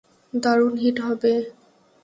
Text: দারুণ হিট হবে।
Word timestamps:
দারুণ 0.33 0.73
হিট 0.77 0.97
হবে। 1.05 1.33